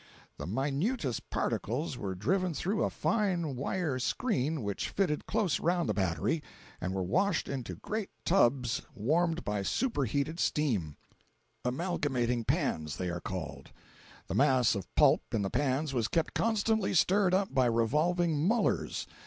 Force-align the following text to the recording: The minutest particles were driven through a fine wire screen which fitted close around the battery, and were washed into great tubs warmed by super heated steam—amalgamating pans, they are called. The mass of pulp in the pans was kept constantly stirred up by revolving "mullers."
The 0.39 0.47
minutest 0.47 1.29
particles 1.29 1.95
were 1.95 2.15
driven 2.15 2.55
through 2.55 2.83
a 2.83 2.89
fine 2.89 3.55
wire 3.55 3.99
screen 3.99 4.63
which 4.63 4.89
fitted 4.89 5.27
close 5.27 5.59
around 5.59 5.85
the 5.85 5.93
battery, 5.93 6.41
and 6.81 6.91
were 6.95 7.03
washed 7.03 7.47
into 7.47 7.75
great 7.75 8.09
tubs 8.25 8.81
warmed 8.95 9.45
by 9.45 9.61
super 9.61 10.05
heated 10.05 10.39
steam—amalgamating 10.39 12.45
pans, 12.45 12.97
they 12.97 13.09
are 13.11 13.21
called. 13.21 13.69
The 14.25 14.33
mass 14.33 14.73
of 14.73 14.87
pulp 14.95 15.21
in 15.35 15.43
the 15.43 15.51
pans 15.51 15.93
was 15.93 16.07
kept 16.07 16.33
constantly 16.33 16.95
stirred 16.95 17.35
up 17.35 17.53
by 17.53 17.67
revolving 17.67 18.39
"mullers." 18.39 19.05